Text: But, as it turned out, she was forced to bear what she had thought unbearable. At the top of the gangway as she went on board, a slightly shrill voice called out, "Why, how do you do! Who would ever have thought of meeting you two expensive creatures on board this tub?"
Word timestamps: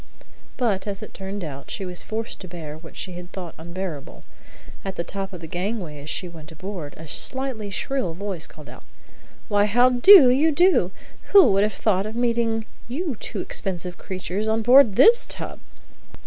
But, 0.57 0.87
as 0.87 1.03
it 1.03 1.13
turned 1.13 1.43
out, 1.43 1.69
she 1.69 1.85
was 1.85 2.01
forced 2.01 2.39
to 2.39 2.47
bear 2.47 2.75
what 2.75 2.97
she 2.97 3.11
had 3.11 3.31
thought 3.31 3.53
unbearable. 3.59 4.23
At 4.83 4.95
the 4.95 5.03
top 5.03 5.31
of 5.31 5.41
the 5.41 5.45
gangway 5.47 6.01
as 6.01 6.09
she 6.09 6.27
went 6.27 6.51
on 6.51 6.57
board, 6.57 6.95
a 6.97 7.07
slightly 7.07 7.69
shrill 7.69 8.15
voice 8.15 8.47
called 8.47 8.67
out, 8.67 8.83
"Why, 9.47 9.65
how 9.65 9.91
do 9.91 10.31
you 10.31 10.51
do! 10.53 10.89
Who 11.33 11.51
would 11.51 11.63
ever 11.63 11.71
have 11.71 11.79
thought 11.79 12.07
of 12.07 12.15
meeting 12.15 12.65
you 12.87 13.15
two 13.19 13.41
expensive 13.41 13.99
creatures 13.99 14.47
on 14.47 14.63
board 14.63 14.95
this 14.95 15.27
tub?" 15.29 15.59